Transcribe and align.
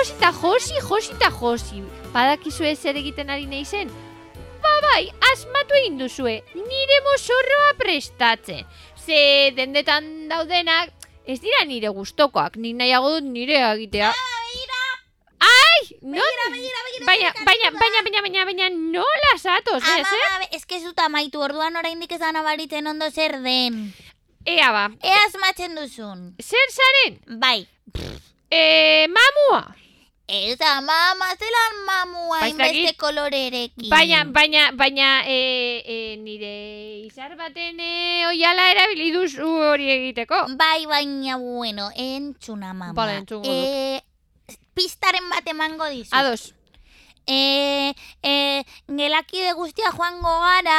josi 0.00 0.14
eta 0.16 0.32
josi, 0.32 0.74
josi 0.80 1.12
eta 1.12 1.28
josi. 1.30 1.82
Badakizu 2.14 2.64
ez 2.64 2.78
zer 2.80 2.96
egiten 2.96 3.28
ari 3.30 3.44
nahi 3.46 3.64
zen? 3.64 3.90
Ba 4.62 4.72
bai, 4.84 5.10
asmatu 5.32 5.76
egin 5.76 5.98
duzue, 6.00 6.38
nire 6.54 7.00
mozorroa 7.04 7.74
prestatzen. 7.76 8.64
Ze 8.96 9.52
dendetan 9.56 10.28
daudenak, 10.30 10.92
ez 11.26 11.36
dira 11.40 11.64
nire 11.68 11.92
gustokoak, 11.92 12.56
nik 12.56 12.76
nahiago 12.78 13.10
dut 13.16 13.28
nire 13.28 13.58
egitea. 13.72 14.12
Ai, 15.40 15.82
non? 16.02 16.40
Baina, 17.04 17.32
baina, 17.44 17.70
baina, 17.76 18.02
baina, 18.04 18.22
baina, 18.22 18.44
baina, 18.44 18.68
nola 18.70 19.34
zatoz, 19.36 19.82
ez, 19.82 20.06
eh? 20.06 20.22
Ama, 20.36 20.48
ez 20.52 20.64
que 20.64 20.76
ez 20.76 20.84
dut 20.84 20.98
amaitu 21.00 21.40
orduan 21.40 21.76
oraindik 21.76 22.12
ez 22.12 22.20
da 22.20 22.32
nabaritzen 22.32 22.86
ondo 22.86 23.10
zer 23.10 23.36
den. 23.44 23.92
Ea 24.46 24.72
ba, 24.72 24.88
Ea 25.02 25.20
asmatzen 25.26 25.76
duzun. 25.76 26.34
zer 26.40 26.72
zaren? 26.72 27.20
Bai. 27.40 27.66
E, 28.50 29.06
mamua. 29.08 29.62
Ez 30.30 30.60
ama, 30.62 30.94
mazelan 31.18 31.74
mamua 31.86 32.38
Ba, 32.40 32.46
ez 32.46 32.54
dakit. 32.56 32.76
inbeste 32.76 32.96
kolorerekin. 33.02 33.88
Baina, 33.90 34.24
baina, 34.24 34.70
baina, 34.78 35.08
e, 35.26 35.82
e, 35.84 36.16
nire 36.22 36.52
izar 37.06 37.34
baten 37.36 37.80
e, 37.82 38.26
oiala 38.28 38.68
erabili 38.70 39.10
duzu 39.12 39.48
hori 39.72 39.90
egiteko. 39.90 40.44
Bai, 40.56 40.86
baina, 40.86 41.36
bueno, 41.36 41.90
entzuna 41.96 42.70
mama. 42.72 42.92
Bale, 42.94 43.16
entzungo 43.24 43.42
dut. 43.42 43.50
Eh, 43.50 44.00
pistaren 44.74 45.26
bat 45.34 45.46
emango 45.50 45.90
dizu. 45.90 46.14
Ados, 46.14 46.54
E, 47.30 47.92
e, 48.24 48.64
gelakide 48.88 49.52
guztia 49.54 49.90
joango 49.94 50.32
gara, 50.40 50.78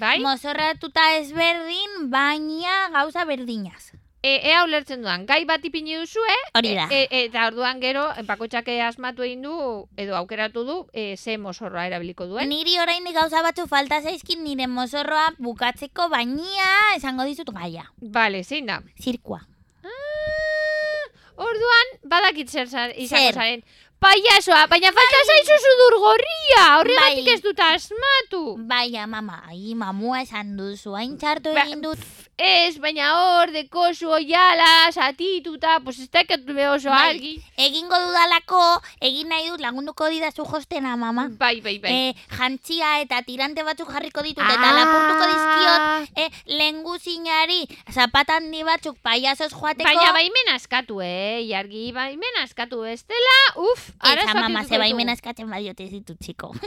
bai? 0.00 0.18
mozorratuta 0.24 1.02
ezberdin, 1.18 2.08
baina 2.10 2.88
gauza 2.90 3.24
berdinaz. 3.28 3.92
E, 4.22 4.36
ea 4.52 4.60
ulertzen 4.62 5.00
dudan, 5.02 5.24
gai 5.26 5.40
bat 5.42 5.64
ipini 5.66 5.96
duzu, 5.98 6.22
eh? 6.30 6.42
Hori 6.54 6.76
da. 6.78 6.84
E, 6.94 7.00
e, 7.10 7.24
eta 7.26 7.48
orduan 7.50 7.80
gero, 7.82 8.04
bakotxak 8.28 8.68
asmatu 8.86 9.26
egin 9.26 9.42
du, 9.42 9.54
edo 9.98 10.14
aukeratu 10.14 10.62
du, 10.68 10.76
e, 10.94 11.16
ze 11.16 11.34
mozorroa 11.42 11.88
erabiliko 11.88 12.28
duen. 12.30 12.46
Niri 12.48 12.78
oraindik 12.78 13.18
gauza 13.18 13.42
batzu 13.42 13.66
falta 13.66 13.98
zaizkin 14.00 14.44
nire 14.46 14.68
mozorroa 14.70 15.32
bukatzeko 15.42 16.08
baina 16.14 16.70
esango 16.94 17.26
dizut 17.26 17.50
gaia. 17.50 17.88
Vale, 17.98 18.44
zein 18.44 18.70
da? 18.70 18.78
Zirkua. 19.02 19.42
Ah, 19.82 21.04
orduan, 21.42 21.96
badakit 22.06 22.48
zer 22.48 22.70
izango 22.94 23.34
zaren. 23.34 23.66
Paiasoa, 24.02 24.64
baina 24.70 24.90
falta 24.94 25.18
zaizu 25.30 25.56
sudur 25.62 25.94
gorria, 26.02 26.62
horregatik 26.78 27.26
Bai. 27.26 27.34
ez 27.34 27.42
dut 27.42 27.60
asmatu. 27.62 28.40
Baina, 28.70 29.06
mama, 29.06 29.42
ai, 29.50 29.74
mamua 29.78 30.22
esan 30.22 30.56
duzu, 30.58 30.94
hain 30.98 31.18
txartu 31.18 31.54
Ba, 31.54 31.66
egin 31.66 31.82
dut. 31.82 32.02
Ez, 32.38 32.78
baina 32.80 33.10
hor, 33.14 33.50
dekozu, 33.52 34.08
oiala, 34.10 34.90
satituta, 34.90 35.78
pues 35.84 35.98
ez 36.00 36.08
dakit 36.10 36.40
oso 36.70 36.88
Bai. 36.88 37.10
argi. 37.10 37.32
Egingo 37.56 37.94
dudalako, 37.94 38.80
egin 39.00 39.28
nahi 39.28 39.48
dut 39.50 39.60
lagunduko 39.60 40.08
didazu 40.08 40.44
jostena, 40.44 40.96
mama. 40.96 41.28
Bai, 41.38 41.60
bai, 41.60 41.78
bai. 41.78 41.92
Eh, 41.92 42.14
jantzia 42.38 43.00
eta 43.02 43.22
tirante 43.22 43.62
batzuk 43.62 43.92
jarriko 43.92 44.22
ditut 44.22 44.42
Ah. 44.42 44.52
eta 44.54 44.72
lapurtuko 44.72 45.24
dizkiot 45.32 46.08
eh, 46.16 46.30
lenguzinari 46.58 47.68
zapatan 47.92 48.42
handi 48.42 48.62
batzuk 48.64 48.96
paiazoz 49.02 49.52
joateko. 49.52 49.84
Baina 49.84 50.12
baimen 50.12 50.48
askatu, 50.54 51.00
eh, 51.02 51.46
jargi, 51.48 51.92
baimen 51.92 52.40
askatu, 52.42 52.84
ez 52.84 53.04
dela, 53.06 53.36
uf, 53.56 53.90
Eta 53.90 54.12
arazoak 54.12 54.34
mama, 54.34 54.48
dituko 54.62 54.74
ze 54.74 54.78
baimen 54.78 55.08
askatzen 55.10 55.50
badiote 55.50 55.88
ditut, 55.88 56.18
txiko. 56.18 56.52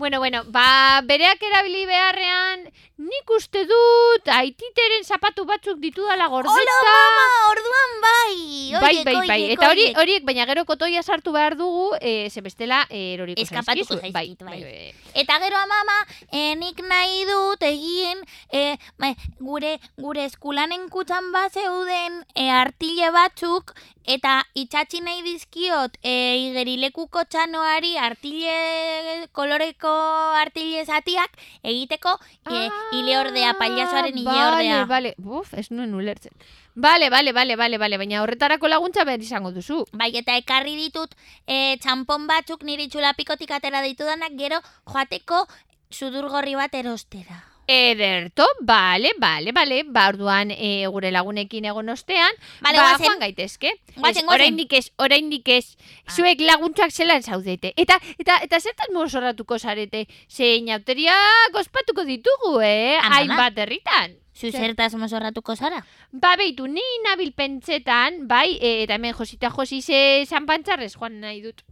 Bueno, 0.00 0.16
bueno, 0.18 0.44
ba, 0.48 1.02
bereak 1.04 1.42
erabili 1.44 1.84
beharrean, 1.84 2.62
nik 2.96 3.30
uste 3.36 3.66
dut, 3.68 4.28
aititeren 4.80 5.04
zapatu 5.04 5.44
batzuk 5.44 5.78
ditudala 5.80 6.26
gordeta. 6.28 6.54
Hola, 6.54 6.76
mama, 6.86 7.26
orduan 7.50 7.92
bai. 8.02 8.36
Bai, 8.80 8.94
Oiek, 8.94 9.04
bai, 9.04 9.14
bai. 9.14 9.40
oiek, 9.42 9.52
Eta 9.58 9.68
hori, 9.70 9.86
horiek, 10.00 10.24
baina 10.24 10.46
gero 10.46 10.64
kotoia 10.64 11.02
sartu 11.02 11.32
behar 11.32 11.56
dugu, 11.56 11.94
e, 12.00 12.30
ze 12.30 12.40
bestela, 12.40 12.86
e, 12.88 13.14
eroriko 13.14 13.40
Eskapatuko 13.42 13.98
zaizkizu. 13.98 14.00
zaizkit, 14.00 14.42
bai. 14.44 14.94
Eta 15.14 15.38
gero 15.42 15.58
mama, 15.66 15.98
eh, 16.32 16.54
nik 16.56 16.80
nahi 16.86 17.24
dut 17.26 17.62
egin 17.66 18.20
eh, 18.52 18.76
ba, 18.98 19.12
gure 19.40 19.78
gure 19.98 20.24
eskulanen 20.24 20.88
kutxan 20.88 21.32
bat 21.32 21.52
zeuden 21.52 22.22
eh, 22.34 22.50
artile 22.50 23.10
batzuk 23.10 23.74
eta 24.06 24.44
itxatzi 24.54 25.00
nahi 25.02 25.22
dizkiot 25.26 25.98
eh, 26.02 26.38
igerilekuko 26.46 27.24
txanoari 27.28 27.96
artile 27.98 29.26
koloreko 29.32 29.90
artile 30.40 30.84
zatiak 30.86 31.34
egiteko 31.64 32.14
eh, 32.50 32.70
ileordea, 32.92 33.54
pailazoaren 33.58 34.16
ileordea. 34.16 34.69
Ah, 34.69 34.69
Bale, 34.70 34.86
bale, 34.86 35.14
buf, 35.18 35.52
ez 35.54 35.70
nuen 35.70 35.94
ulertzen. 35.94 36.32
Bale, 36.74 37.10
bale, 37.10 37.32
bale, 37.32 37.56
bale, 37.56 37.78
bale, 37.78 37.98
baina 37.98 38.22
horretarako 38.22 38.68
laguntza 38.68 39.04
behar 39.04 39.20
izango 39.20 39.52
duzu. 39.52 39.84
Bai, 39.92 40.10
eta 40.16 40.36
ekarri 40.38 40.76
ditut 40.78 41.14
eh, 41.46 41.76
txampon 41.82 42.26
batzuk 42.30 42.64
niri 42.64 42.88
txulapikotik 42.88 43.50
atera 43.50 43.82
ditudanak 43.82 44.38
gero 44.38 44.62
joateko 44.86 45.46
sudurgorri 45.90 46.54
bat 46.54 46.74
erostera. 46.74 47.49
Ederto, 47.66 48.44
bale, 48.60 49.12
bale, 49.18 49.52
bale, 49.52 49.84
ba, 49.86 50.08
orduan 50.08 50.50
e, 50.50 50.86
gure 50.90 51.10
lagunekin 51.14 51.64
egon 51.70 51.88
ostean, 51.92 52.32
Bale, 52.60 52.78
ba, 52.78 52.88
goazen. 52.92 53.06
joan 53.06 53.20
gaitezke. 53.20 53.70
Goazen, 53.96 54.24
Ez. 54.24 54.34
Oraindik 54.34 54.72
ez, 54.72 54.90
oraindik 54.98 55.48
ez, 55.48 55.76
Ah. 56.06 56.12
zuek 56.16 56.40
laguntzak 56.40 56.90
zelan 56.90 57.22
zaudete. 57.22 57.72
Eta, 57.76 58.00
eta, 58.18 58.38
eta 58.42 58.60
zertan 58.60 58.92
mozorratuko 58.92 59.58
zarete, 59.58 60.06
zein 60.28 60.68
auteriak 60.70 61.54
ospatuko 61.54 62.04
ditugu, 62.04 62.60
eh? 62.60 62.98
Hainbat 63.02 63.56
herritan. 63.58 64.16
Zu 64.34 64.50
Zer? 64.50 64.60
zertaz 64.60 64.94
mozorratuko 64.94 65.54
zara? 65.54 65.84
Ba, 66.12 66.34
beitu, 66.36 66.66
ni 66.66 66.82
nabil 67.04 67.32
pentsetan, 67.32 68.26
bai, 68.26 68.56
e, 68.60 68.82
eta 68.84 68.94
hemen 68.94 69.12
josita 69.14 69.50
josi 69.50 69.82
ze 69.82 70.24
zanpantzarrez 70.26 70.94
joan 70.96 71.20
nahi 71.20 71.42
dut. 71.42 71.62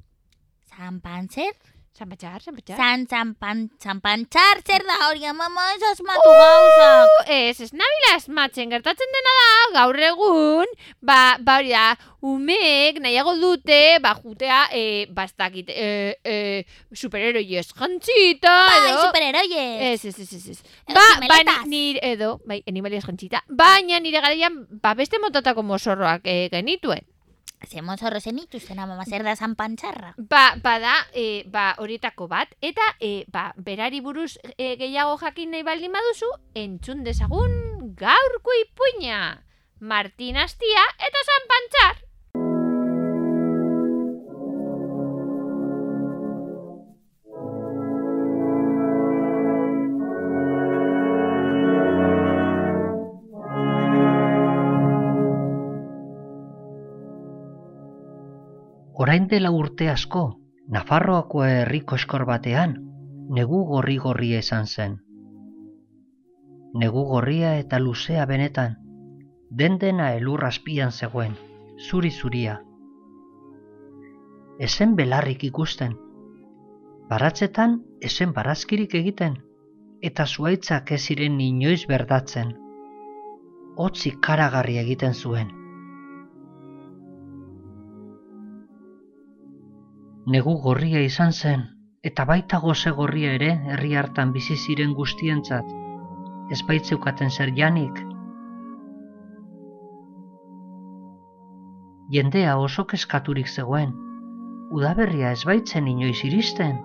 Zanpantzer? 0.76 1.54
Zanpantzar, 1.98 2.38
zanpantzar. 2.38 2.76
Zan, 2.78 3.06
zanpan, 3.10 3.62
zanpantzar 3.82 4.60
zer 4.62 4.84
da 4.86 4.98
hori 5.08 5.24
mama 5.34 5.64
ez 5.74 5.82
asmatu 5.82 6.30
gauzak. 6.30 7.30
Ez, 7.34 7.58
ez 7.64 7.72
nabila 7.74 8.12
asmatzen, 8.14 8.70
gertatzen 8.70 9.16
dena 9.16 9.32
da, 9.38 9.48
gaur 9.80 9.98
egun, 10.10 10.70
ba, 11.02 11.18
ba 11.42 11.56
hori 11.58 11.74
da, 11.74 11.96
umeek 12.22 13.02
nahiago 13.02 13.34
dute, 13.42 13.98
ba, 14.04 14.14
jutea, 14.14 14.60
e, 14.70 15.08
bastakit, 15.10 15.74
e, 15.74 16.14
e, 16.22 16.38
superheroiez 16.94 17.66
jantzita, 17.74 18.54
Bai, 18.70 18.78
edo... 18.92 19.02
superheroie. 19.08 19.68
Ez, 19.90 20.04
ez, 20.04 20.16
ez, 20.22 20.32
ez, 20.38 20.48
ez. 20.54 20.62
Edo 20.86 21.02
Ba, 21.02 21.42
ba, 21.50 21.60
nire, 21.66 21.98
edo, 22.14 22.36
bai, 22.46 22.62
animaliaz 22.70 23.08
jantzita, 23.08 23.42
baina 23.50 23.98
nire 23.98 24.22
garaian, 24.22 24.66
ba, 24.70 24.94
beste 24.94 25.18
motatako 25.18 25.66
mozorroak 25.66 26.30
e, 26.30 26.44
genituen. 26.54 27.02
Ze 27.66 27.82
mozorro 27.82 28.20
zen 28.20 28.38
ituzten 28.38 28.76
mama 28.76 29.04
zer 29.04 29.24
da 29.26 29.34
zanpantzarra. 29.36 30.14
Ba, 30.16 30.54
bada, 30.62 30.94
e, 31.12 31.44
ba, 31.46 31.74
horietako 31.78 32.28
bat, 32.28 32.54
eta, 32.62 32.94
e, 33.00 33.24
ba, 33.28 33.52
berari 33.56 34.00
buruz 34.00 34.38
e, 34.56 34.76
gehiago 34.76 35.18
jakin 35.18 35.50
nahi 35.50 35.66
baldin 35.66 35.92
baduzu, 35.92 36.30
entzun 36.54 37.02
dezagun 37.04 37.94
gaurko 37.98 38.54
ipuina. 38.62 39.42
Martin 39.80 40.36
Astia 40.36 40.84
eta 40.98 41.24
San 41.26 41.50
Orain 59.08 59.24
dela 59.26 59.48
urte 59.56 59.86
asko, 59.88 60.22
Nafarroako 60.74 61.40
herriko 61.46 61.96
eskor 61.96 62.26
batean, 62.28 62.74
negu 63.36 63.60
gorri-gorria 63.70 64.40
izan 64.44 64.66
zen. 64.66 64.96
Negu 66.82 67.04
gorria 67.12 67.54
eta 67.60 67.78
luzea 67.80 68.26
benetan, 68.28 68.74
den 69.62 69.78
dena 69.84 70.10
elur 70.18 70.44
azpian 70.50 70.92
zegoen, 70.92 71.38
zuri-zuria. 71.86 72.58
Ezen 74.68 74.92
belarrik 75.00 75.48
ikusten, 75.48 75.94
baratzetan 77.08 77.80
ezen 78.10 78.34
barazkirik 78.36 78.98
egiten, 79.00 79.38
eta 80.10 80.26
zuaitzak 80.26 80.92
ez 80.98 81.00
ziren 81.06 81.40
inoiz 81.46 81.86
berdatzen. 81.94 82.52
Hotzi 83.86 84.18
karagarri 84.28 84.76
egiten 84.84 85.16
zuen. 85.16 85.57
Negu 90.28 90.58
gorria 90.60 91.00
izan 91.00 91.30
zen, 91.32 91.62
eta 92.08 92.24
baita 92.28 92.58
goze 92.60 92.90
gorria 92.96 93.30
ere 93.36 93.46
herri 93.72 93.94
hartan 93.96 94.32
bizi 94.34 94.56
ziren 94.56 94.90
guztientzat. 94.98 95.70
Ez 96.52 96.58
baitzeukaten 96.68 97.30
zer 97.30 97.52
janik. 97.56 98.02
Jendea 102.16 102.58
oso 102.64 102.84
keskaturik 102.90 103.48
zegoen. 103.48 103.94
Udaberria 104.76 105.30
ez 105.36 105.46
baitzen 105.48 105.88
inoiz 105.94 106.18
iristen. 106.28 106.76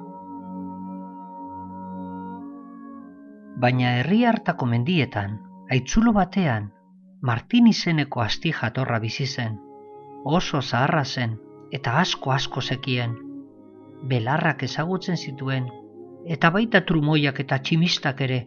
Baina 3.60 3.92
herri 3.98 4.22
hartako 4.32 4.72
mendietan, 4.72 5.36
aitzulo 5.72 6.16
batean, 6.16 6.72
Martin 7.22 7.68
izeneko 7.68 8.24
asti 8.24 8.56
jatorra 8.56 9.04
bizi 9.04 9.28
zen. 9.28 9.60
Oso 10.40 10.62
zaharra 10.62 11.04
zen, 11.04 11.38
eta 11.72 12.00
asko 12.00 12.32
asko 12.32 12.62
zekien. 12.62 13.33
Belarrak 14.12 14.64
ezagutzen 14.68 15.18
zituen, 15.18 15.70
eta 16.36 16.50
baita 16.52 16.84
trumoiak 16.88 17.40
eta 17.44 17.60
tximistak 17.60 18.22
ere. 18.28 18.44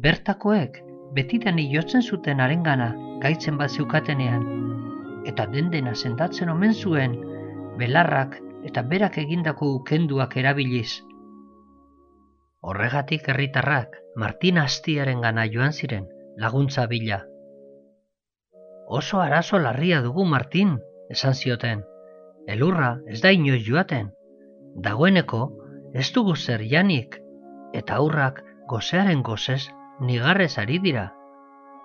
Bertakoek 0.00 0.80
betidan 1.16 1.58
jotzen 1.58 2.02
zuten 2.02 2.40
arengana 2.40 2.92
gaitzen 3.22 3.58
bat 3.58 3.70
zeukatenean, 3.70 4.44
eta 5.26 5.46
den 5.46 5.70
dena 5.70 5.94
sendatzen 5.94 6.48
omen 6.48 6.74
zuen 6.74 7.16
belarrak 7.78 8.38
eta 8.64 8.82
berak 8.82 9.18
egindako 9.18 9.74
ukenduak 9.80 10.36
erabiliz. 10.36 11.00
Horregatik 12.60 13.28
herritarrak 13.28 13.96
Martin 14.16 14.58
Astiaren 14.58 15.20
gana 15.24 15.46
joan 15.48 15.72
ziren 15.72 16.06
laguntza 16.36 16.86
bila. 16.86 17.22
Oso 18.86 19.20
arazo 19.20 19.58
larria 19.58 20.00
dugu 20.02 20.24
Martin, 20.24 20.76
esan 21.08 21.34
zioten. 21.34 21.84
Elurra 22.46 22.98
ez 23.08 23.20
da 23.22 23.30
inoiz 23.32 23.62
joaten. 23.64 24.10
Dagoeneko 24.76 25.40
ez 25.94 26.12
dugu 26.14 26.36
zer 26.36 26.62
janik, 26.62 27.16
eta 27.74 27.96
aurrak 27.96 28.42
gozearen 28.68 29.22
gozez 29.22 29.70
nigarrez 30.00 30.58
ari 30.58 30.78
dira. 30.78 31.10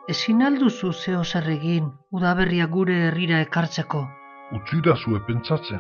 Ezin 0.10 0.42
alduzu 0.46 0.92
zeo 0.94 1.24
zer 1.24 1.48
egin 1.50 1.90
udaberria 2.12 2.68
gure 2.68 2.98
herrira 3.08 3.40
ekartzeko, 3.42 4.06
Utzira 4.54 4.96
zue 4.96 5.20
pentsatzen. 5.28 5.80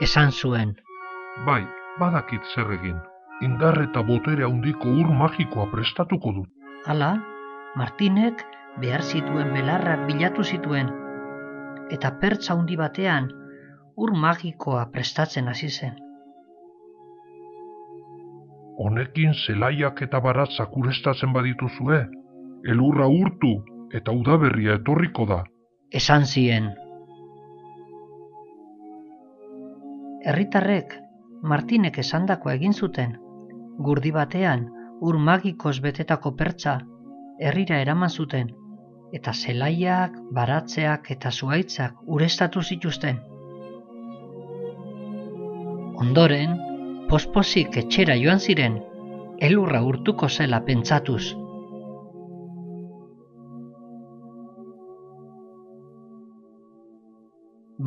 esan 0.00 0.32
zuen. 0.32 0.74
Bai, 1.46 1.62
badakit 2.00 2.42
zer 2.54 2.72
egin. 2.72 2.96
Indar 3.40 3.78
eta 3.82 4.02
botere 4.02 4.44
handiko 4.44 4.88
ur 4.88 5.06
magikoa 5.06 5.66
prestatuko 5.70 6.32
dut. 6.32 6.48
Hala, 6.86 7.12
Martinek 7.76 8.42
behar 8.80 9.02
zituen 9.02 9.52
belarrak 9.54 10.06
bilatu 10.08 10.42
zituen, 10.42 10.90
eta 11.90 12.10
pertsa 12.20 12.54
handi 12.54 12.76
batean 12.76 13.30
ur 13.96 14.12
magikoa 14.12 14.88
prestatzen 14.92 15.48
hasi 15.48 15.68
zen. 15.68 15.94
Honekin 18.80 19.34
zelaiak 19.34 20.00
eta 20.06 20.20
baratzak 20.24 20.76
urestatzen 20.76 21.32
badituzue, 21.36 21.98
elurra 22.72 23.08
urtu 23.12 23.50
eta 23.92 24.12
udaberria 24.12 24.78
etorriko 24.80 25.26
da. 25.28 25.42
Esan 26.00 26.24
zien. 26.24 26.70
Herritarrek 30.24 30.96
Martinek 31.42 31.98
esandakoa 32.02 32.54
egin 32.58 32.74
zuten, 32.76 33.14
gurdi 33.84 34.12
batean 34.12 34.66
ur 35.00 35.18
magikoz 35.28 35.78
betetako 35.80 36.34
pertsa 36.36 36.74
herrira 37.40 37.78
eraman 37.80 38.10
zuten, 38.10 38.50
eta 39.16 39.32
zelaiak, 39.32 40.16
baratzeak 40.36 41.10
eta 41.16 41.32
zuaitzak 41.32 42.02
urestatu 42.16 42.62
zituzten. 42.62 43.20
Ondoren, 46.04 46.69
posposik 47.10 47.74
etxera 47.80 48.14
joan 48.14 48.38
ziren, 48.38 48.76
elurra 49.42 49.80
urtuko 49.82 50.28
zela 50.28 50.60
pentsatuz. 50.62 51.32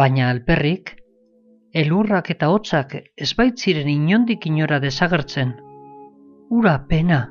Baina 0.02 0.28
alperrik, 0.34 0.92
elurrak 1.84 2.34
eta 2.36 2.52
hotzak 2.52 2.98
ez 3.00 3.30
baitziren 3.40 3.88
inondik 3.94 4.50
inora 4.52 4.82
desagertzen. 4.84 5.56
Ura 6.52 6.76
pena. 6.90 7.24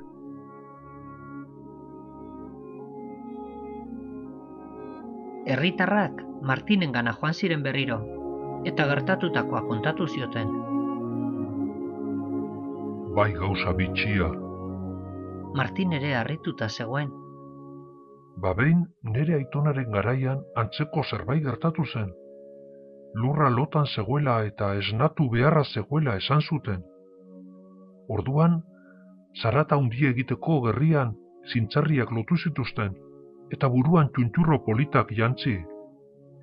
Herritarrak 5.44 6.24
Martinen 6.40 6.92
gana 6.96 7.12
joan 7.20 7.34
ziren 7.34 7.62
berriro, 7.62 8.00
eta 8.64 8.88
gertatutakoa 8.94 9.66
kontatu 9.68 10.08
zioten. 10.08 10.80
Bai 13.16 13.32
gauza 13.36 13.74
bitxia. 13.76 14.26
Martin 15.58 15.90
ere 15.92 16.14
harrituta 16.16 16.68
zegoen. 16.68 17.10
Babein 18.44 18.86
nere 19.16 19.34
aitonaren 19.38 19.90
garaian 19.92 20.38
antzeko 20.62 21.02
zerbait 21.04 21.42
gertatu 21.44 21.84
zen. 21.84 22.08
Lurra 23.20 23.50
lotan 23.52 23.84
zegoela 23.96 24.36
eta 24.48 24.70
esnatu 24.84 25.26
beharra 25.34 25.64
zegoela 25.74 26.14
esan 26.22 26.40
zuten. 26.40 26.80
Orduan, 28.16 28.56
zarata 29.42 29.76
hundi 29.76 30.08
egiteko 30.12 30.62
gerrian 30.68 31.12
zintzarriak 31.52 32.16
lotu 32.16 32.40
zituzten, 32.46 32.96
eta 33.52 33.68
buruan 33.76 34.08
txuntxurro 34.16 34.62
politak 34.70 35.12
jantzi. 35.20 35.58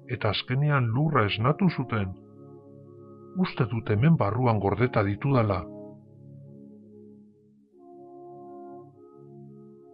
Eta 0.06 0.36
azkenean 0.38 0.94
lurra 0.94 1.26
esnatu 1.34 1.74
zuten. 1.74 2.14
Uste 3.42 3.66
dut 3.74 3.90
hemen 3.90 4.22
barruan 4.22 4.62
gordeta 4.62 5.02
ditudala. 5.12 5.64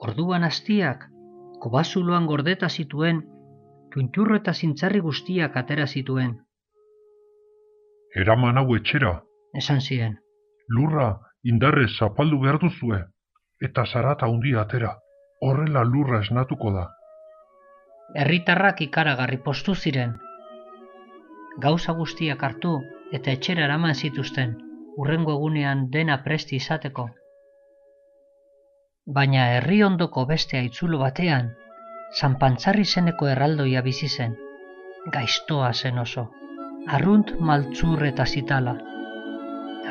Orduan 0.05 0.43
hastiak, 0.43 1.05
kobazuloan 1.63 2.25
gordeta 2.29 2.69
zituen, 2.69 3.21
txuntxurro 3.93 4.35
eta 4.41 4.53
zintzarri 4.53 4.99
guztiak 5.05 5.55
atera 5.61 5.87
zituen, 5.87 6.35
Eraman 8.15 8.57
hau 8.57 8.67
etxera, 8.75 9.09
esan 9.61 9.81
ziren. 9.81 10.13
lurra 10.75 11.07
indarrez 11.43 11.89
zapaldu 11.99 12.37
behar 12.43 12.59
duzue, 12.61 12.99
eta 13.67 13.83
zarata 13.85 14.29
hundi 14.31 14.53
atera, 14.61 14.93
horrela 15.41 15.83
lurra 15.83 16.21
esnatuko 16.25 16.71
da. 16.77 16.85
Herritarrak 18.21 18.81
ikaragarri 18.85 19.37
postu 19.49 19.75
ziren. 19.75 20.15
Gauza 21.65 21.93
guztiak 21.99 22.43
hartu 22.43 22.73
eta 23.11 23.31
etxera 23.31 23.65
eraman 23.67 23.95
zituzten, 23.95 24.55
urrengo 24.97 25.35
egunean 25.35 25.89
dena 25.91 26.17
presti 26.23 26.55
izateko. 26.55 27.09
Baina 29.05 29.41
herri 29.55 29.83
ondoko 29.85 30.23
beste 30.25 30.57
aitzulo 30.57 30.97
batean, 30.97 31.51
zanpantzarri 32.19 32.85
zeneko 32.85 33.27
erraldoia 33.29 33.83
bizi 33.85 34.07
zen. 34.09 34.33
Gaiztoa 35.13 35.71
zen 35.73 35.99
oso, 36.01 36.23
arrunt 36.97 37.35
maltzur 37.39 38.01
eta 38.07 38.25
zitala. 38.25 38.73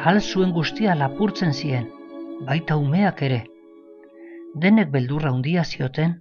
Hal 0.03 0.19
zuen 0.21 0.51
guztia 0.57 0.97
lapurtzen 0.99 1.55
zien, 1.55 1.87
baita 2.49 2.77
umeak 2.77 3.23
ere. 3.23 3.45
Denek 4.67 4.91
beldurra 4.91 5.31
handia 5.31 5.63
zioten, 5.65 6.19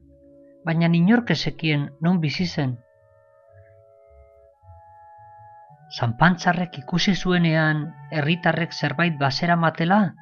baina 0.66 0.90
inork 0.94 1.32
ezekien 1.32 1.90
non 2.00 2.20
bizi 2.22 2.46
zen. 2.46 2.78
Zanpantzarrek 5.98 6.78
ikusi 6.78 7.16
zuenean 7.16 7.88
herritarrek 8.12 8.72
zerbait 8.74 9.18
basera 9.18 9.56
matela, 9.56 10.14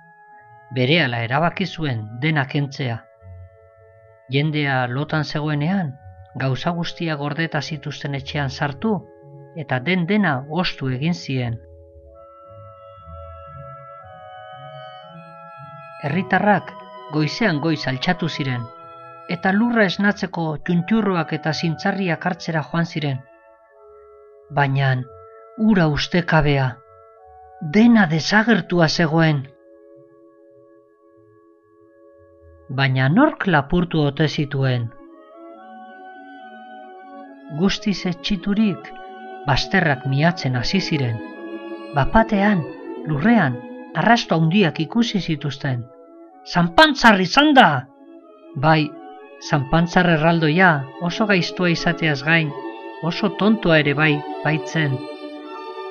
berehala 0.76 1.24
erabaki 1.24 1.66
zuen 1.66 2.06
dena 2.22 2.46
kentzea. 2.48 2.98
Jendea 4.32 4.88
lotan 4.88 5.26
zegoenean, 5.26 5.94
gauza 6.36 6.72
guztia 6.72 7.16
gordeta 7.20 7.62
zituzten 7.62 8.16
etxean 8.16 8.50
sartu, 8.50 8.94
eta 9.56 9.80
den 9.80 10.06
dena 10.08 10.46
ostu 10.50 10.90
egin 10.90 11.14
zien. 11.14 11.58
Herritarrak 16.04 16.72
goizean 17.14 17.60
goiz 17.60 17.82
altxatu 17.88 18.30
ziren, 18.30 18.64
eta 19.30 19.52
lurra 19.52 19.86
esnatzeko 19.86 20.46
txuntxurroak 20.66 21.34
eta 21.38 21.54
zintzarriak 21.54 22.26
hartzera 22.26 22.64
joan 22.72 22.86
ziren. 22.86 23.20
Baina 24.52 24.96
ura 25.58 25.88
ustekabea, 25.88 26.78
dena 27.62 28.08
desagertua 28.08 28.88
zegoen. 28.90 29.51
Baina 32.72 33.10
nork 33.12 33.48
lapurtu 33.52 34.00
ote 34.08 34.30
zituen? 34.32 34.86
Guztiz 37.60 37.98
etxiturik, 38.08 38.86
basterrak 39.48 40.06
miatzen 40.08 40.54
hasi 40.56 40.80
ziren. 40.80 41.18
Bapatean, 41.98 42.62
lurrean, 43.10 43.58
arrasto 44.04 44.38
handiak 44.40 44.80
ikusi 44.80 45.20
zituzten. 45.20 45.82
Zanpantzar 46.48 47.20
izan 47.20 47.52
da! 47.58 47.66
Bai, 48.56 48.88
zanpantzar 49.50 50.08
erraldoia 50.14 50.70
oso 51.10 51.28
gaiztua 51.28 51.74
izateaz 51.74 52.22
gain, 52.24 52.54
oso 53.04 53.34
tontoa 53.42 53.82
ere 53.84 53.98
bai, 54.00 54.14
baitzen. 54.46 54.96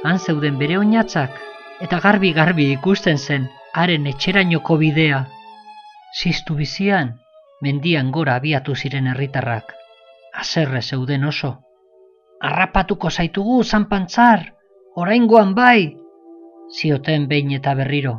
Han 0.04 0.18
zeuden 0.18 0.56
bere 0.56 0.80
oinatzak, 0.80 1.36
eta 1.84 2.00
garbi-garbi 2.00 2.70
ikusten 2.78 3.20
zen, 3.20 3.50
haren 3.76 4.08
etxerainoko 4.14 4.78
bidea. 4.80 5.20
Ziztu 6.10 6.56
bizian, 6.58 7.20
mendian 7.62 8.10
gora 8.10 8.34
abiatu 8.40 8.74
ziren 8.74 9.06
herritarrak. 9.06 9.74
Azerre 10.34 10.82
zeuden 10.82 11.24
oso. 11.24 11.52
Arrapatuko 12.40 13.10
zaitugu, 13.10 13.62
zanpantzar, 13.64 14.54
oraingoan 14.96 15.54
bai, 15.54 15.96
zioten 16.74 17.28
behin 17.28 17.52
eta 17.58 17.74
berriro. 17.74 18.16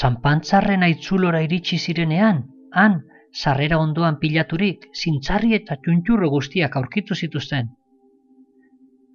Zanpantzarren 0.00 0.82
aitzulora 0.82 1.42
iritsi 1.46 1.78
zirenean, 1.78 2.42
han, 2.72 3.02
sarrera 3.32 3.78
ondoan 3.78 4.18
pilaturik, 4.18 4.88
zintzarri 4.94 5.54
eta 5.54 5.76
txuntxurro 5.76 6.28
guztiak 6.30 6.76
aurkitu 6.76 7.14
zituzten. 7.14 7.70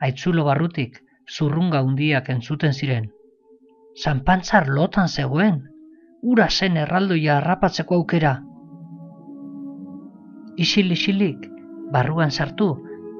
Aitzulo 0.01 0.45
barrutik 0.45 1.01
zurrunga 1.29 1.81
hundiak 1.81 2.29
entzuten 2.29 2.73
ziren. 2.73 3.11
Zanpantzar 4.03 4.67
lotan 4.67 5.07
zegoen, 5.07 5.61
ura 6.23 6.47
zen 6.49 6.77
erraldoia 6.77 7.37
harrapatzeko 7.37 7.95
aukera. 7.99 8.37
Isil-isilik, 10.65 11.49
barruan 11.91 12.31
sartu, 12.31 12.69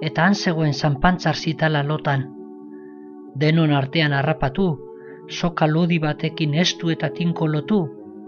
eta 0.02 0.24
han 0.24 0.36
zegoen 0.36 0.74
zanpantzar 0.74 1.36
zitala 1.36 1.84
lotan. 1.84 2.24
Denon 3.36 3.74
artean 3.74 4.14
harrapatu, 4.14 4.68
soka 5.30 5.68
lodi 5.68 6.00
batekin 6.00 6.56
estu 6.64 6.94
eta 6.96 7.10
tinko 7.10 7.48
lotu, 7.48 7.82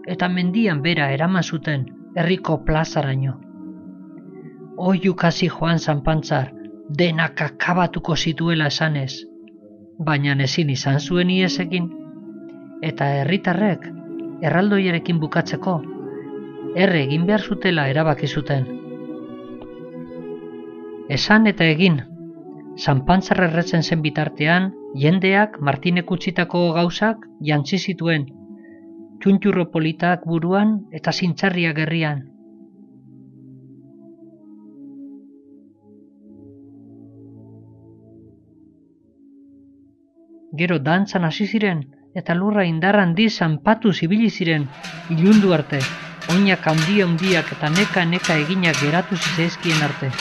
eta 0.07 0.27
mendian 0.29 0.81
bera 0.81 1.09
eraman 1.13 1.43
zuten 1.43 1.87
herriko 2.15 2.59
plazaraino. 2.65 3.39
Oiuk 4.77 5.23
hasi 5.23 5.47
joan 5.47 5.79
zanpantzar, 5.79 6.51
denak 6.89 7.41
akabatuko 7.41 8.15
zituela 8.15 8.67
esanez, 8.67 9.23
baina 9.99 10.35
ezin 10.43 10.69
izan 10.69 10.99
zuen 10.99 11.29
iesekin, 11.29 11.91
eta 12.83 13.05
herritarrek 13.21 13.94
erraldoierekin 14.41 15.19
bukatzeko, 15.19 15.75
erre 16.75 17.03
egin 17.05 17.25
behar 17.27 17.41
zutela 17.41 17.87
erabaki 17.91 18.27
zuten. 18.27 18.65
Esan 21.15 21.47
eta 21.47 21.67
egin, 21.71 22.01
zanpantzar 22.77 23.43
erretzen 23.47 23.83
zen 23.83 24.01
bitartean, 24.01 24.71
jendeak 24.99 25.59
Martinek 25.61 26.11
utzitako 26.11 26.71
gauzak 26.75 27.23
jantzi 27.49 27.77
zituen, 27.77 28.25
txuntxurro 29.21 29.69
politak 29.71 30.25
buruan 30.27 30.79
eta 30.91 31.13
zintzarriak 31.13 31.75
gerrian. 31.75 32.23
Gero 40.55 40.79
dantzan 40.79 41.25
hasi 41.27 41.45
ziren 41.47 41.83
eta 42.15 42.33
lurra 42.33 42.63
indar 42.63 42.95
handi 42.95 43.27
zanpatu 43.29 43.91
zibili 43.91 44.29
ziren 44.29 44.69
ilundu 45.11 45.51
arte, 45.53 45.81
oinak 46.31 46.63
handia 46.71 47.03
handiak 47.03 47.51
eta 47.57 47.69
neka 47.69 48.05
neka 48.07 48.37
eginak 48.45 48.79
geratu 48.79 49.17
zizaizkien 49.19 49.83
arte. 49.83 50.11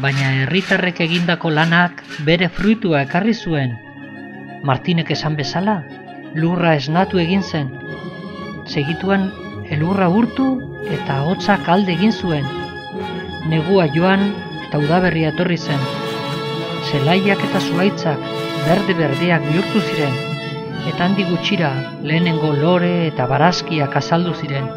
Baina 0.00 0.28
herritarrek 0.44 1.02
egindako 1.04 1.50
lanak 1.50 2.04
bere 2.24 2.48
fruitua 2.48 3.02
ekarri 3.02 3.34
zuen. 3.34 3.74
Martinek 4.64 5.10
esan 5.10 5.34
bezala, 5.36 5.82
lurra 6.34 6.74
esnatu 6.78 7.18
egin 7.18 7.42
zen. 7.42 7.70
Segituan 8.66 9.30
elurra 9.74 10.08
urtu 10.08 10.46
eta 10.96 11.22
hotzak 11.26 11.68
alde 11.68 11.94
egin 11.96 12.12
zuen. 12.12 12.46
Negua 13.50 13.88
joan 13.94 14.30
eta 14.68 14.78
udaberria 14.78 15.32
etorri 15.34 15.58
zen. 15.58 15.80
Zelaiak 16.90 17.42
eta 17.48 17.60
zuaitzak 17.60 18.26
berde-berdeak 18.66 19.46
bihurtu 19.48 19.82
ziren. 19.88 20.14
Eta 20.90 21.04
handi 21.04 21.26
gutxira 21.28 21.70
lehenengo 22.02 22.52
lore 22.56 22.92
eta 23.08 23.26
barazkiak 23.30 23.96
azaldu 23.96 24.34
ziren. 24.34 24.68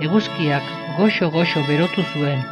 Eguzkiak 0.00 0.66
goxo-goxo 0.98 1.62
berotu 1.68 2.04
zuen. 2.12 2.42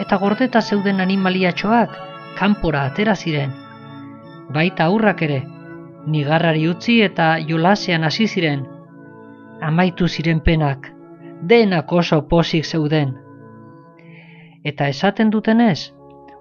Eta 0.00 0.16
gordeta 0.16 0.62
zeuden 0.62 1.00
animaliatxoak 1.04 1.98
kanpora 2.38 2.86
atera 2.88 3.14
ziren. 3.14 3.52
Baita 4.52 4.88
aurrak 4.90 5.22
ere, 5.22 5.42
nigarrari 6.06 6.66
utzi 6.68 7.00
eta 7.02 7.36
jolasean 7.48 8.04
hasi 8.04 8.26
ziren. 8.26 8.64
Amaitu 9.62 10.08
ziren 10.08 10.40
penak, 10.40 10.88
denak 11.42 11.92
oso 11.92 12.22
pozik 12.28 12.64
zeuden. 12.64 13.14
Eta 14.64 14.88
esaten 14.88 15.30
dutenez, 15.30 15.92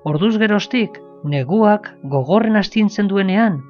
orduz 0.05 0.37
geroztik, 0.37 0.97
neguak 1.23 1.91
gogorren 2.03 2.55
astintzen 2.55 3.07
duenean, 3.07 3.61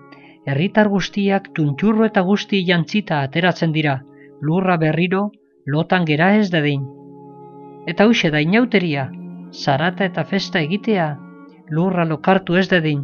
herritar 0.45 0.87
guztiak 0.87 1.51
tuntxurro 1.55 2.05
eta 2.05 2.21
guzti 2.21 2.63
jantzita 2.67 3.21
ateratzen 3.27 3.71
dira, 3.71 4.01
lurra 4.41 4.77
berriro, 4.77 5.29
lotan 5.65 6.05
gera 6.05 6.33
ez 6.35 6.49
dadin. 6.51 6.85
Eta 7.87 8.07
huxe 8.07 8.31
da 8.31 8.41
inauteria, 8.41 9.09
zarata 9.51 10.05
eta 10.05 10.23
festa 10.23 10.61
egitea, 10.61 11.07
lurra 11.69 12.05
lokartu 12.05 12.55
ez 12.55 12.67
dadin. 12.69 13.03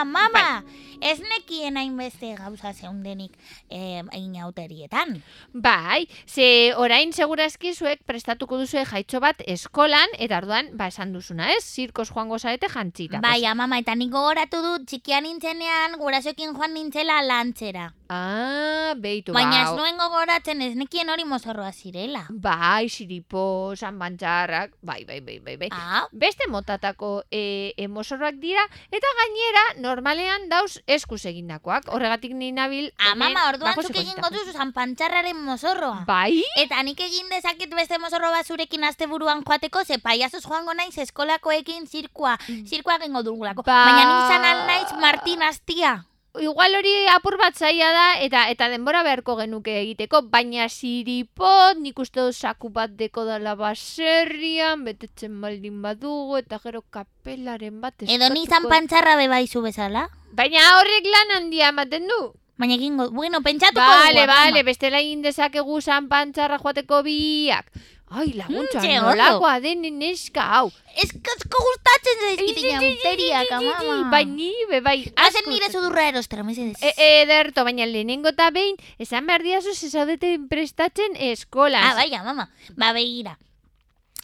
Guau, 0.00 0.08
amama! 0.08 0.62
Ez 1.00 1.18
nekien 1.20 1.76
hainbeste 1.76 2.30
gauza 2.36 2.72
zeundenik 2.72 3.34
eh, 3.68 4.00
inauterietan. 4.16 5.18
Bai, 5.52 6.08
ze 6.26 6.72
orain 6.76 7.12
segurazki 7.12 7.74
zuek 7.74 8.00
prestatuko 8.08 8.56
duzue 8.60 8.86
jaitxo 8.88 9.20
bat 9.20 9.44
eskolan, 9.44 10.08
eta 10.18 10.40
orduan, 10.40 10.72
ba, 10.76 10.88
esan 10.88 11.12
duzuna, 11.12 11.52
ez? 11.52 11.64
Zirkos 11.64 12.08
joango 12.14 12.38
zarete 12.38 12.68
jantzita. 12.72 13.20
Bai, 13.20 13.44
amama, 13.44 13.80
eta 13.80 13.94
nik 13.94 14.12
gogoratu 14.12 14.62
dut 14.64 14.88
txikian 14.88 15.28
nintzenean 15.28 16.00
gurasoekin 16.00 16.56
joan 16.56 16.76
nintzela 16.76 17.20
lantzera. 17.20 17.90
Ah, 18.12 18.94
beitu, 18.98 19.30
Baina 19.32 19.60
ez 19.62 19.66
bau. 19.68 19.76
nuen 19.78 19.94
gogoratzen 20.00 20.58
ez 20.66 20.72
nekien 20.74 21.08
hori 21.12 21.22
mozorroa 21.24 21.70
zirela. 21.70 22.24
Bai, 22.28 22.88
siripo, 22.90 23.70
sanbantxarrak, 23.78 24.72
bai, 24.82 25.04
bai, 25.06 25.20
bai, 25.20 25.38
bai, 25.38 25.54
bai. 25.60 25.68
Ah, 25.70 26.08
Beste 26.10 26.48
motatako 26.50 27.22
e, 27.30 27.72
emosorrak 27.78 28.34
dira, 28.42 28.64
eta 28.90 29.12
gainera, 29.20 29.62
normalean 29.86 30.48
dauz 30.50 30.80
eskuz 30.90 31.20
egindakoak. 31.30 31.86
Horregatik 31.94 32.34
ni 32.34 32.50
nabil... 32.50 32.90
amama, 33.12 33.46
orduan 33.52 33.76
bajo 33.78 33.86
zuk 33.86 33.96
egingo 34.02 34.28
duzu 34.34 34.56
zanpantxarraren 34.58 35.38
mozorroa. 35.46 36.02
Bai? 36.10 36.42
Eta 36.58 36.82
nik 36.82 36.98
egin 37.06 37.30
dezaket 37.30 37.70
beste 37.78 37.98
mozorro 38.02 38.32
bat 38.34 38.44
zurekin 38.44 38.84
asteburuan 38.90 39.44
joateko, 39.46 39.84
ze 39.86 39.98
paiazuz 40.02 40.42
joango 40.42 40.74
naiz 40.74 40.98
eskolakoekin 40.98 41.86
zirkua, 41.86 42.36
zirkua 42.66 42.98
egingo 42.98 43.22
dugulako. 43.22 43.62
Ba- 43.62 43.84
Baina 43.86 44.02
nik 44.10 44.26
izan 44.26 44.44
al 44.50 44.66
naiz 44.66 44.90
Martin 44.98 45.42
Astia. 45.46 45.94
Igual 46.38 46.76
hori 46.78 46.92
apur 47.10 47.34
bat 47.40 47.56
zaila 47.58 47.90
da, 47.90 48.04
eta 48.22 48.44
eta 48.52 48.68
denbora 48.70 49.02
beharko 49.02 49.34
genuke 49.40 49.72
egiteko, 49.80 50.22
baina 50.30 50.68
siripot, 50.70 51.80
nik 51.82 51.98
uste 51.98 52.20
dut 52.22 52.36
saku 52.38 52.70
bat 52.70 52.90
deko 52.94 53.24
dala 53.26 53.56
baserrian, 53.58 54.84
betetzen 54.86 55.40
baldin 55.42 55.82
badugu, 55.82 56.38
eta 56.38 56.60
gero 56.62 56.82
kapelaren 56.90 57.80
bat 57.80 57.94
Edo 58.06 58.28
ni 58.30 58.44
eskatuko- 58.46 58.48
zanpantxarra 58.62 59.16
bebaizu 59.16 59.62
bezala. 59.62 60.06
Baina 60.30 60.62
horrek 60.78 61.04
lan 61.10 61.36
handia 61.36 61.68
ematen 61.74 62.06
du. 62.06 62.20
Baina 62.60 62.74
egingo, 62.76 63.08
bueno, 63.10 63.40
pentsatuko 63.40 63.80
Bale, 63.80 64.12
dugu, 64.20 64.26
bale, 64.28 64.50
amama. 64.50 64.62
bestela 64.68 64.98
egin 65.00 65.22
dezakegu 65.24 65.80
zanpantzarra 65.80 66.58
joateko 66.60 67.02
biak. 67.06 67.70
Ai, 68.10 68.32
laguntza, 68.34 68.80
Mm, 68.82 69.04
nolakoa 69.06 69.60
den 69.62 69.84
neska, 69.98 70.42
hau. 70.56 70.72
Ez 70.98 71.08
asko 71.14 71.60
gustatzen 71.66 72.24
zaizkit 72.26 72.58
inauteriak, 72.58 73.52
amama. 73.52 74.10
Bai, 74.10 74.24
ni, 74.26 74.50
be, 74.68 74.80
bai. 74.82 75.12
Hazen 75.16 75.46
nire 75.48 75.70
sudurra 75.70 76.08
erostera, 76.08 76.42
mesedez. 76.42 76.74
E, 76.82 76.90
ederto, 77.22 77.62
baina 77.64 77.86
lehenengo 77.86 78.28
eta 78.34 78.50
behin, 78.50 78.74
esan 78.98 79.26
behar 79.30 79.42
diazu 79.46 79.72
zezaudeten 79.74 80.48
prestatzen 80.48 81.14
eskolan. 81.16 81.84
Ah, 81.84 81.94
bai, 81.94 82.10
mama. 82.24 82.50
Ba, 82.76 82.92
begira. 82.92 83.38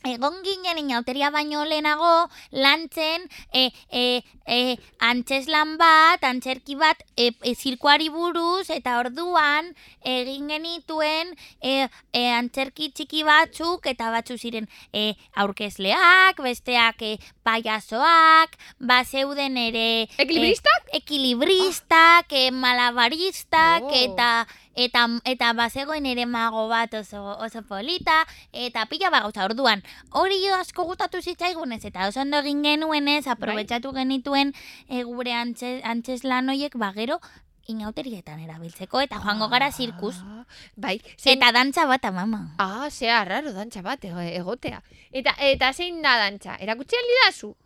Egon 0.06 0.36
ginen 0.44 0.78
inauteria 0.78 1.30
baino 1.34 1.64
lehenago 1.66 2.28
lantzen 2.52 3.25
e, 3.52 3.70
e, 3.90 4.22
e, 4.46 4.76
antzeslan 5.02 5.76
bat, 5.80 6.22
antzerki 6.25 6.76
bat 6.78 7.02
e, 7.16 7.32
e, 7.42 7.54
zirkuari 7.54 8.08
buruz 8.14 8.70
eta 8.70 8.98
orduan 9.00 9.72
egin 10.06 10.46
genituen 10.52 11.32
e, 11.60 11.88
e, 12.12 12.22
antzerki 12.38 12.90
txiki 12.94 13.25
batzuk 13.26 13.86
eta 13.90 14.10
batzu 14.14 14.36
ziren 14.38 14.68
e, 14.92 15.14
aurkezleak, 15.34 16.38
besteak 16.44 17.02
e, 17.02 17.16
payasoak, 17.46 18.54
bazeuden 18.78 19.56
ere 19.58 20.06
Ekilibristak? 20.22 20.86
e, 20.92 20.96
ekilibristak, 21.02 22.30
e, 22.32 22.50
malabaristak 22.50 23.82
Oh. 23.86 23.90
eta 23.92 24.46
eta 24.76 25.06
eta 25.25 25.52
bazegoen 25.56 26.06
ere 26.06 26.26
mago 26.26 26.66
bat 26.68 26.92
oso 26.95 27.23
oso 27.40 27.62
polita 27.62 28.18
eta 28.52 28.85
pila 28.87 29.11
bat 29.11 29.22
gauza 29.24 29.44
orduan 29.48 29.83
hori 30.12 30.38
asko 30.61 30.85
gustatu 30.85 31.22
zitzaigunez 31.22 31.83
eta 31.85 32.07
oso 32.09 32.20
ondo 32.20 32.38
egin 32.44 32.62
genuenez 32.62 33.27
aprobetxatu 33.27 33.92
genituen 33.96 34.53
e, 34.88 35.03
gure 35.03 35.33
antxe, 35.33 35.81
antzeslan 35.85 36.48
hoiek 36.53 36.77
bagero 36.77 37.18
inauterietan 37.66 38.38
erabiltzeko 38.44 39.00
eta 39.03 39.18
joango 39.24 39.48
gara 39.50 39.72
zirkus 39.72 40.20
Ah, 40.22 40.44
Bai, 40.77 41.00
zein... 41.18 41.38
eta 41.40 41.50
dantza 41.53 41.87
bat 41.90 42.05
mama. 42.14 42.55
Ah, 42.62 42.87
zea, 42.90 43.24
raro, 43.24 43.50
dantza 43.53 43.83
bat 43.83 44.05
ego- 44.05 44.20
egotea. 44.22 44.83
Eta, 45.11 45.33
eta 45.40 45.72
zein 45.72 45.98
da 46.03 46.12
dantza? 46.20 46.55
Erakutsi 46.62 46.94
alidazu? 47.00 47.57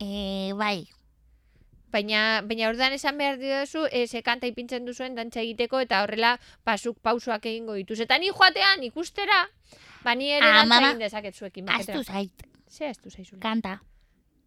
E, 0.00 0.52
bai, 0.56 0.86
Baina, 1.90 2.42
baina 2.46 2.68
orduan 2.70 2.92
esan 2.92 3.18
behar 3.18 3.38
diozu, 3.38 3.86
e, 3.90 4.06
ze 4.06 4.22
kanta 4.22 4.46
ipintzen 4.46 4.84
duzuen 4.86 5.14
dantza 5.16 5.40
egiteko, 5.40 5.80
eta 5.80 6.02
horrela 6.04 6.38
pasuk 6.64 6.98
pausoak 7.02 7.46
egingo 7.46 7.74
dituz. 7.74 7.98
Eta 8.00 8.18
ni 8.18 8.28
joatean 8.30 8.82
ikustera, 8.86 9.48
ba 10.04 10.14
ni 10.14 10.30
ere 10.30 10.46
Ah, 10.46 10.60
dantza 10.64 10.80
egin 10.90 10.98
dezaket 10.98 11.34
zuekin. 11.34 11.68
astu 11.68 12.02
zait, 12.04 12.46
Ze 12.68 12.86
astu 12.88 13.10
zaizula. 13.10 13.40
kanta. 13.40 13.82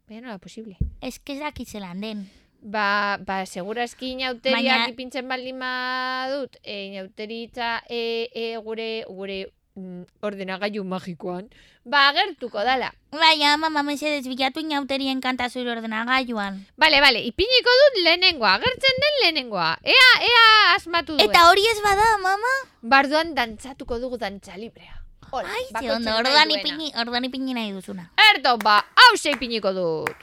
Baina 0.07 0.27
nola 0.27 0.37
posible. 0.37 0.77
Ez 1.01 1.19
que 1.19 1.35
zelan 1.65 1.99
den. 2.01 2.29
Ba, 2.65 3.17
ba, 3.19 3.45
segurazki 3.45 4.11
inauteriak 4.13 4.55
Baina- 4.63 4.89
ipintzen 4.89 5.27
baldin 5.27 5.59
badut, 5.59 6.55
e, 6.63 6.85
inauteritza 6.85 7.83
e, 7.89 8.29
e, 8.33 8.55
gure, 8.57 9.03
gure 9.09 9.51
ordenagailu 10.21 10.83
magikoan, 10.85 11.49
ba, 11.85 12.09
agertuko 12.13 12.61
dala. 12.61 12.93
Baina, 13.11 13.57
mama, 13.57 13.81
mesedez 13.83 14.25
bilatu 14.29 14.61
inauterien 14.61 15.21
kanta 15.21 15.49
zure 15.49 15.71
ordenagailuan. 15.73 16.61
Bale, 16.77 17.01
bale, 17.01 17.21
ipiniko 17.25 17.73
dut 17.81 18.03
lehenengoa, 18.05 18.53
agertzen 18.59 19.01
den 19.03 19.15
lehenengoa. 19.23 19.77
Ea, 19.83 20.11
ea 20.29 20.45
asmatu 20.75 21.17
duen. 21.17 21.25
Eta 21.29 21.49
hori 21.49 21.65
ez 21.71 21.79
bada, 21.81 22.17
mama? 22.21 22.53
Barduan 22.81 23.33
dantzatuko 23.35 23.99
dugu 23.99 24.17
dantza 24.17 24.57
librea. 24.57 25.01
Hola, 25.33 25.49
Ai, 25.49 25.65
ze 25.81 25.89
ondo, 25.91 26.11
duena. 26.21 26.45
ipini, 26.45 26.91
orduan 26.95 27.25
ipini 27.25 27.53
nahi 27.57 27.71
duzuna. 27.73 28.11
Erdo, 28.29 28.57
ba, 28.61 28.85
hause 28.95 29.33
ipiniko 29.33 29.73
dut. 29.73 30.13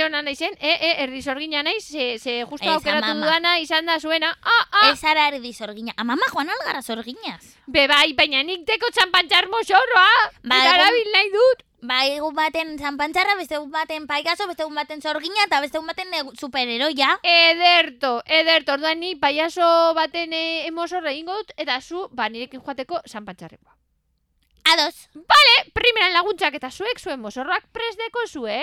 Ze 0.00 0.06
hona 0.08 0.22
naizen, 0.24 0.54
e, 0.60 0.70
e, 0.80 0.90
erdi 1.04 1.20
sorgina 1.22 1.62
naiz, 1.62 1.84
ze, 1.84 2.18
ze 2.18 2.40
justo 2.48 2.64
Ez, 2.66 2.72
aukeratu 2.74 3.04
amama. 3.12 3.26
duana 3.26 3.58
izan 3.60 3.86
da 3.86 3.98
zuena. 4.00 4.30
Ah, 4.42 4.66
ah, 4.72 4.90
Ez 4.92 5.04
ara 5.04 5.28
erdi 5.28 5.52
zorgina. 5.52 5.92
Amama, 5.96 6.22
joan 6.32 6.48
algara 6.50 6.80
zorginaz. 6.82 7.56
be 7.66 7.86
bai, 7.86 8.12
baina 8.14 8.42
nik 8.42 8.64
deko 8.66 8.88
txampantxar 8.90 9.48
mosorroa. 9.48 10.08
Ba, 10.42 10.56
egun- 10.56 10.74
erabil 10.74 11.12
nahi 11.12 11.30
dut. 11.34 11.66
Ba, 11.82 11.98
egun 12.06 12.34
baten 12.36 12.78
zanpantzarra, 12.78 13.36
beste 13.38 13.54
egun 13.56 13.70
baten 13.70 14.06
paikazo, 14.06 14.46
beste 14.48 14.62
egun 14.66 14.74
baten 14.74 15.00
zorgina, 15.00 15.44
eta 15.46 15.60
beste 15.62 15.78
egun 15.78 15.86
baten 15.86 16.08
superheroia. 16.36 17.18
Ederto, 17.22 18.22
ederto, 18.26 18.72
orduan 18.72 19.00
ni 19.00 19.14
paiaso 19.16 19.94
baten 19.94 20.32
e, 20.32 20.66
emosorra 20.66 21.10
egingo 21.12 21.36
dut, 21.38 21.52
eta 21.56 21.80
zu, 21.80 22.08
ba, 22.12 22.28
nirekin 22.28 22.60
joateko 22.60 23.00
zanpantxarrekoa. 23.08 23.76
Ados. 24.70 25.08
Primeran 25.74 26.12
laguntzak 26.14 26.54
eta 26.54 26.68
zuek 26.70 27.00
zuen 27.02 27.18
mosorroak 27.18 27.64
presteko 27.74 28.22
zue, 28.28 28.58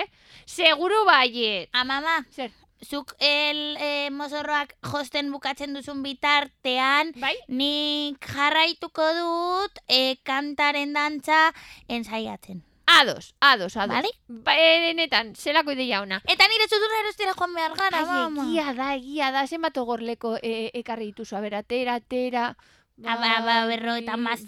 seguru 0.46 1.02
baiet. 1.04 1.68
Amama, 1.76 2.22
Zer, 2.32 2.52
zuk 2.80 3.12
el 3.20 3.76
eh, 3.76 4.08
mozorroak 4.14 4.72
josten 4.88 5.28
bukatzen 5.34 5.74
duzun 5.76 6.00
bitartean, 6.06 7.12
bai? 7.20 7.34
nik 7.48 8.24
jarraituko 8.24 9.10
dut 9.18 9.82
eh, 9.88 10.16
kantaren 10.24 10.96
dantza 10.96 11.50
ensaiatzen. 11.88 12.64
Ados, 12.88 13.34
ados, 13.40 13.76
ados. 13.76 13.98
Bale? 13.98 14.08
Ba, 14.46 14.54
enetan, 14.56 15.34
zelako 15.36 15.74
ideia 15.76 16.00
ona. 16.00 16.22
Eta 16.24 16.48
nire 16.48 16.70
zudurra 16.70 17.02
erostera 17.02 17.34
joan 17.36 17.52
behar 17.52 17.76
gara, 17.76 18.00
Ai, 18.00 18.06
mama. 18.08 18.46
egia 18.48 18.72
da, 18.72 18.88
egia 18.96 19.28
da, 19.34 19.44
zenbat 19.46 19.76
ogorleko 19.76 20.38
e, 20.40 20.70
ekarri 20.80 21.10
dituzu, 21.12 21.36
a 21.36 21.44
ber, 21.44 21.58
atera, 21.60 21.98
Aba, 23.06 23.40
ba, 23.46 23.66
berro 23.66 23.94
eta 23.94 24.16
maz, 24.16 24.40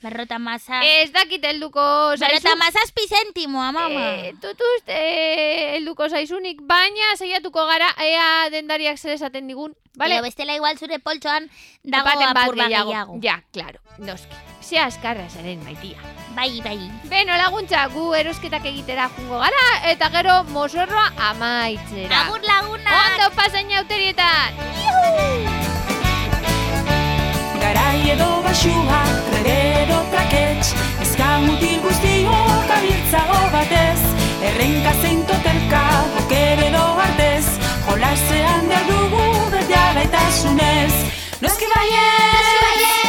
berro 0.00 0.22
eta 0.24 0.38
maza. 0.38 0.80
Ez 0.82 1.12
dakit 1.12 1.44
helduko 1.44 2.16
zaizu. 2.16 2.56
mazazpi 2.56 3.04
zentimoa, 3.08 3.72
mama. 3.72 4.00
Eh, 4.16 4.32
tutuz, 4.40 4.82
eh, 4.86 5.76
helduko 5.76 6.08
zaizunik, 6.08 6.60
baina 6.62 7.16
saiatuko 7.16 7.66
gara 7.66 7.90
ea 8.00 8.48
dendariak 8.50 8.96
zer 8.98 9.12
esaten 9.12 9.46
digun, 9.46 9.74
Vale. 9.94 10.14
bale? 10.16 10.22
bestela 10.22 10.54
igual 10.56 10.78
zure 10.78 10.98
poltsoan 10.98 11.50
dago 11.82 12.04
Baten 12.08 12.32
bat 12.32 12.44
apur 12.44 12.56
bat 12.56 12.68
gehiago. 12.68 13.18
Ja, 13.22 13.42
claro, 13.52 13.80
noski. 13.98 14.34
Ze 14.62 14.78
askarra 14.78 15.28
zaren 15.28 15.62
maitia. 15.64 15.98
Bai, 16.36 16.60
bai. 16.62 16.78
Beno 17.10 17.36
laguntza, 17.36 17.86
gu 17.88 18.14
erosketak 18.14 18.64
egitera 18.64 19.10
jungo 19.16 19.38
gara, 19.40 19.90
eta 19.90 20.08
gero 20.10 20.44
mozorroa 20.44 21.12
amaitzera. 21.30 22.26
Agur 22.26 22.40
lagunak! 22.44 22.94
Ondo 23.04 23.36
pasain 23.36 23.72
auterietan! 23.72 25.79
Garai 27.70 28.10
edo 28.10 28.42
basua, 28.42 29.02
edo 29.46 29.98
trakets 30.10 30.72
Ezka 31.04 31.28
mutil 31.44 31.76
guztiok 31.84 32.72
abiltzago 32.76 33.38
batez. 33.52 34.00
Errenka 34.48 34.94
zein 35.02 35.22
totelka, 35.28 35.84
boker 36.16 36.64
edo 36.66 36.82
artez 37.04 37.46
Jolasean 37.86 38.66
behar 38.72 38.88
dugu 38.90 39.26
bete 39.54 39.78
alaitasunez 39.84 40.96
Noski 41.44 41.70
baiez, 41.76 42.99